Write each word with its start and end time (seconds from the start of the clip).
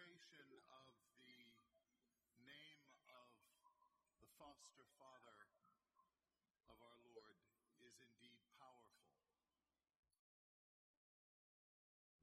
of 0.00 0.88
the 1.12 1.36
name 2.40 2.80
of 3.12 3.28
the 4.16 4.32
foster 4.40 4.88
father 4.96 5.44
of 6.72 6.76
our 6.80 6.96
Lord 7.04 7.36
is 7.84 7.92
indeed 8.00 8.40
powerful. 8.56 9.12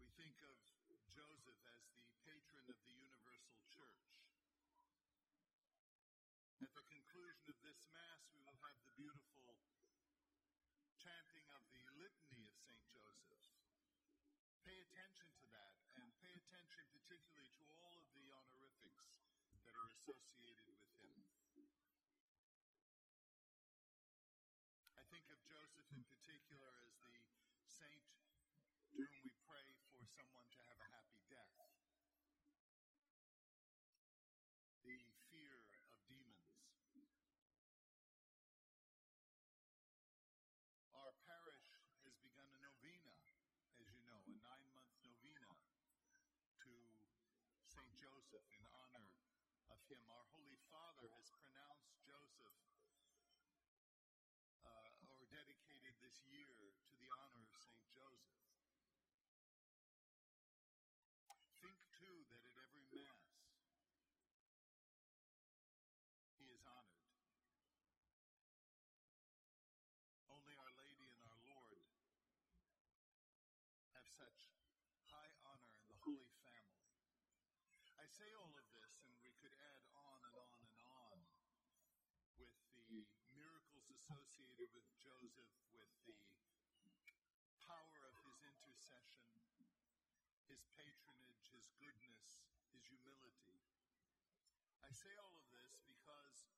We 0.01 0.09
think 0.17 0.41
of 0.41 0.57
Joseph 1.13 1.61
as 1.69 1.85
the 1.93 2.01
patron 2.25 2.65
of 2.65 2.81
the 2.81 2.97
universal 2.97 3.61
church. 3.69 4.09
At 6.57 6.73
the 6.73 6.81
conclusion 6.81 7.45
of 7.45 7.61
this 7.61 7.77
Mass, 7.93 8.25
we 8.33 8.41
will 8.41 8.57
have 8.65 8.81
the 8.89 8.97
beautiful 8.97 9.53
chanting 10.97 11.45
of 11.53 11.61
the 11.69 11.85
Litany 11.93 12.49
of 12.49 12.57
St. 12.57 12.81
Joseph. 12.89 13.45
Pay 14.65 14.81
attention 14.81 15.29
to 15.29 15.45
that 15.53 15.77
and 16.01 16.09
pay 16.25 16.33
attention 16.33 16.83
particularly 16.91 17.53
to 17.55 17.65
all 17.79 17.95
of 17.95 18.07
the 18.11 18.27
honorifics 18.27 19.07
that 19.63 19.75
are 19.79 19.96
associated 20.07 20.63
with 20.71 20.95
him. 21.03 21.19
I 24.95 25.03
think 25.11 25.27
of 25.27 25.39
Joseph 25.43 25.91
in 25.91 25.99
particular 26.07 26.71
as 26.79 26.95
the 27.03 27.11
saint 27.67 28.07
to 28.15 29.03
whom 29.03 29.03
we 29.03 29.35
pray 29.43 29.67
for 29.91 29.99
someone 30.15 30.47
to 30.47 30.59
have 30.63 30.79
a 30.79 30.87
happy 30.95 31.19
death. 31.27 31.59
The 34.87 34.95
fear 35.27 35.59
of 35.91 35.99
demons. 36.07 36.39
Our 40.95 41.11
parish 41.27 41.67
has 42.07 42.15
begun 42.23 42.47
a 42.47 42.59
novena, 42.63 43.11
as 43.75 43.91
you 43.91 44.07
know, 44.07 44.23
a 44.23 44.31
nine 44.39 44.67
month 44.71 44.87
novena 45.03 45.51
to 46.63 46.71
St. 47.67 47.91
Joseph 47.99 48.47
in 48.55 48.63
of 49.77 49.85
him. 49.93 50.01
Our 50.09 50.25
Holy 50.33 50.57
Father 50.73 51.05
has 51.13 51.29
pronounced 51.37 51.93
Joseph 52.01 52.57
uh, 54.65 55.13
or 55.13 55.21
dedicated 55.29 55.93
this 56.01 56.17
year 56.25 56.49
to 56.49 56.93
the 56.97 57.09
honor 57.21 57.45
of 57.45 57.61
St. 57.61 57.85
Joseph. 57.93 58.41
Think 61.61 61.77
too 62.01 62.25
that 62.33 62.41
at 62.41 62.57
every 62.57 62.89
Mass 62.89 63.21
he 66.41 66.49
is 66.49 66.63
honored. 66.65 67.05
Only 70.25 70.55
Our 70.57 70.73
Lady 70.81 71.05
and 71.13 71.21
our 71.21 71.37
Lord 71.45 71.85
have 73.93 74.07
such 74.17 74.39
high 75.13 75.33
honor 75.45 75.73
in 75.77 75.85
the 75.85 75.99
Holy 76.01 76.33
Family. 76.41 76.81
I 78.01 78.06
say 78.17 78.33
all 78.33 78.49
of 78.49 78.65
this, 78.73 78.97
and 79.05 79.13
we 79.21 79.29
could 79.37 79.53
add 79.53 79.77
on 79.93 80.17
and 80.25 80.33
on 80.41 80.57
and 80.57 80.81
on 80.89 81.17
with 82.41 82.49
the 82.73 83.05
miracles 83.37 83.85
associated 83.93 84.73
with 84.73 84.89
Joseph, 84.97 85.53
with 85.69 85.93
the 86.09 86.17
power 87.61 88.09
of 88.25 88.33
his 88.41 88.57
intercession, 88.57 89.37
his 90.49 90.65
patronage, 90.73 91.45
his 91.53 91.69
goodness, 91.77 92.41
his 92.73 92.89
humility. 92.89 93.61
I 94.81 94.89
say 94.89 95.13
all 95.21 95.37
of 95.37 95.45
this 95.53 95.77
because 95.85 96.49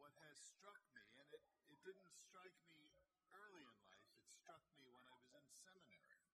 what 0.00 0.16
has 0.24 0.40
struck 0.40 0.80
me, 0.96 1.04
and 1.20 1.28
it, 1.28 1.44
it 1.76 1.78
didn't 1.84 2.08
strike 2.16 2.56
me 2.72 2.88
early 3.36 3.68
in 3.68 3.76
life, 3.84 4.08
it 4.16 4.24
struck 4.32 4.64
me 4.80 4.88
when 4.88 5.04
I 5.04 5.12
was 5.20 5.28
in 5.36 5.44
seminary. 5.52 6.24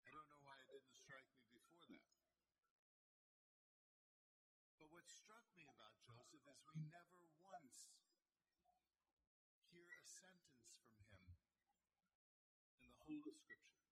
I 0.00 0.16
don't 0.16 0.28
know 0.32 0.40
why 0.40 0.56
it 0.64 0.72
didn't 0.72 0.96
strike 0.96 1.28
me 1.36 1.44
before 1.52 1.84
that. 1.92 2.16
But 4.78 4.88
what 4.94 5.04
struck 5.10 5.42
me 5.58 5.66
about 6.28 6.44
Joseph 6.44 6.52
is 6.52 6.60
we 6.76 6.84
never 6.92 7.24
once 7.40 7.88
hear 9.72 9.88
a 9.88 10.04
sentence 10.04 10.68
from 10.76 11.00
him 11.08 11.24
in 12.84 12.92
the 12.92 12.92
whole 13.00 13.24
of 13.24 13.36
Scripture. 13.40 13.88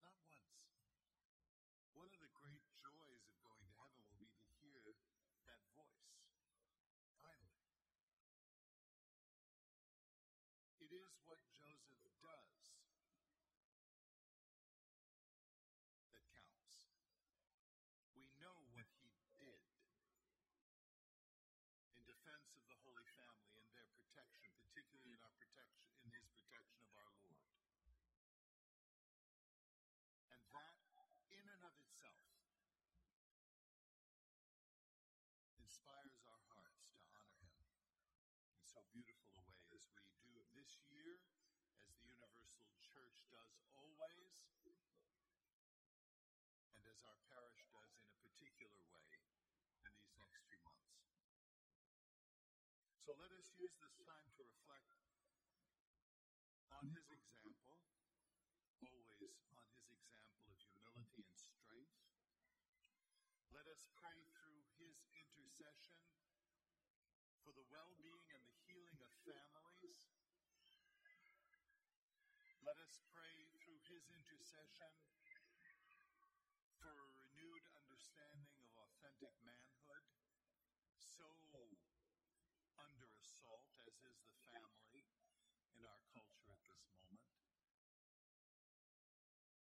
Not 0.00 0.16
once. 0.24 0.56
One 1.92 2.08
of 2.08 2.16
the 2.16 2.32
great 2.32 2.64
joys 2.80 3.28
of 3.28 3.36
going 3.44 3.60
to 3.60 3.72
heaven 3.76 4.00
will 4.08 4.16
be 4.16 4.32
to 4.32 4.48
hear 4.56 4.80
that 5.44 5.60
voice. 5.76 6.16
Finally. 7.20 7.68
It 10.80 10.96
is 10.96 11.12
what 11.28 11.44
Joseph 11.60 12.08
does 12.24 12.48
that 16.08 16.24
counts. 16.32 16.88
We 18.16 18.32
know 18.40 18.64
what 18.72 18.88
he 19.04 19.12
did 19.36 19.60
in 21.92 22.00
defense 22.08 22.48
of 22.56 22.64
the 22.64 22.78
Holy 22.80 23.04
Family 23.18 23.52
and 23.60 23.68
their 23.76 24.07
protection, 24.26 24.66
particularly 24.74 25.14
in 25.14 25.20
our 25.22 25.34
protection 25.38 25.86
in 26.02 26.10
his 26.10 26.26
protection 26.34 26.82
of 26.82 26.94
our 26.98 27.12
Lord. 27.22 27.38
And 30.34 30.42
that 30.50 30.74
in 31.30 31.44
and 31.46 31.62
of 31.62 31.74
itself 31.78 32.26
inspires 35.62 36.18
our 36.26 36.40
hearts 36.50 36.82
to 36.90 36.98
honor 37.14 37.38
him 37.46 37.62
in 38.58 38.64
so 38.66 38.82
beautiful 38.90 39.38
a 39.38 39.54
way 39.54 39.76
as 39.78 39.84
we 39.94 40.02
do 40.24 40.34
this 40.56 40.80
year, 40.90 41.22
as 41.78 41.92
the 42.02 42.10
Universal 42.10 42.66
Church 42.82 43.22
does 43.30 43.54
always, 43.76 44.34
and 46.74 46.82
as 46.88 46.98
our 47.06 47.18
parish 47.28 47.62
does 47.70 47.92
in 48.00 48.08
a 48.08 48.14
particular 48.24 48.72
way 48.82 48.87
So 53.08 53.16
let 53.16 53.32
us 53.32 53.48
use 53.56 53.72
this 53.80 53.96
time 54.04 54.28
to 54.36 54.44
reflect 54.44 54.92
on 56.68 56.92
his 56.92 57.08
example, 57.08 57.80
always 58.84 59.32
on 59.48 59.64
his 59.72 59.88
example 59.88 60.44
of 60.52 60.60
humility 60.60 61.24
and 61.24 61.32
strength. 61.32 61.88
Let 63.48 63.64
us 63.64 63.88
pray 63.96 64.20
through 64.76 64.92
his 64.92 65.24
intercession 65.24 66.04
for 67.40 67.56
the 67.56 67.64
well 67.72 67.96
being 67.96 68.28
and 68.28 68.44
the 68.44 68.60
healing 68.68 69.00
of 69.00 69.12
families. 69.24 70.04
Let 72.60 72.76
us 72.76 73.00
pray 73.08 73.48
through 73.56 73.80
his 73.88 74.04
intercession 74.12 74.92
for 76.76 76.92
a 76.92 77.08
renewed 77.16 77.64
understanding 77.72 78.52
of 78.68 78.68
authentic 78.76 79.32
manhood, 79.40 80.04
so 81.00 81.24
is 84.08 84.24
the 84.24 84.36
family 84.48 85.04
in 85.76 85.84
our 85.84 86.00
culture 86.16 86.56
at 86.64 86.80
this 86.80 86.96
moment. 87.04 87.44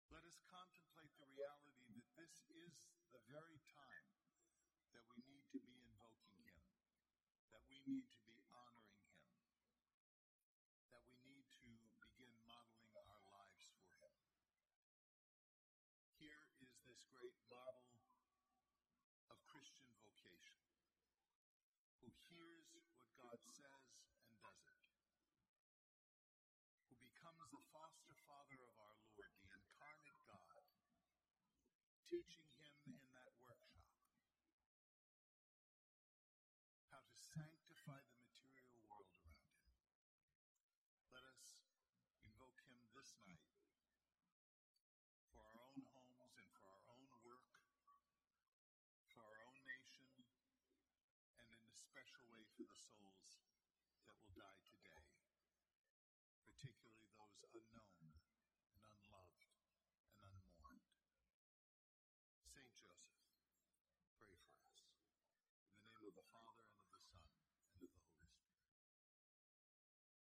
Let 0.08 0.24
us 0.24 0.40
contemplate 0.48 1.12
the 1.20 1.28
reality 1.36 1.92
that 2.00 2.08
this 2.16 2.48
is 2.48 2.72
the 3.12 3.20
very 3.28 3.60
time 3.68 4.08
that 4.96 5.04
we 5.12 5.20
need 5.28 5.44
to 5.52 5.60
be 5.60 5.76
invoking 5.84 6.40
Him, 6.40 6.60
that 7.52 7.64
we 7.68 7.84
need 7.84 8.08
to 8.08 8.22
be 8.24 8.40
honoring 8.48 9.04
Him, 9.12 9.28
that 10.96 11.04
we 11.04 11.20
need 11.28 11.46
to 11.60 11.68
begin 12.00 12.32
modeling 12.48 12.96
our 12.96 13.20
lives 13.28 13.68
for 14.00 14.08
Him. 14.16 14.32
Here 16.16 16.48
is 16.64 16.72
this 16.88 17.04
great 17.12 17.36
model 17.52 17.84
of 19.28 19.38
Christian 19.44 19.92
vocation 20.00 20.56
who 22.00 22.08
hears 22.32 22.72
what 22.96 23.12
God 23.20 23.38
says 23.44 24.07
becomes 27.48 27.64
the 27.64 27.72
foster 27.72 28.16
father 28.28 28.60
of 28.60 28.76
our 28.76 28.92
Lord, 29.08 29.32
the 29.40 29.48
incarnate 29.56 30.20
God, 30.28 30.68
teaching 32.04 32.44
him 32.60 32.76
in 32.92 33.00
that 33.16 33.32
workshop 33.40 33.88
how 36.92 37.00
to 37.00 37.16
sanctify 37.16 38.04
the 38.04 38.20
material 38.20 38.68
world 38.84 39.08
around 39.16 39.48
him. 39.64 39.80
Let 41.16 41.24
us 41.24 41.56
invoke 42.20 42.60
him 42.68 42.84
this 42.92 43.16
night 43.24 43.48
for 45.32 45.40
our 45.40 45.56
own 45.72 45.88
homes 45.88 46.28
and 46.36 46.52
for 46.52 46.68
our 46.68 46.84
own 47.00 47.08
work, 47.24 47.48
for 49.16 49.24
our 49.24 49.40
own 49.48 49.60
nation, 49.64 50.12
and 51.40 51.48
in 51.48 51.64
a 51.64 51.72
special 51.72 52.28
way 52.28 52.44
for 52.60 52.68
the 52.68 52.77
unknown 57.58 57.97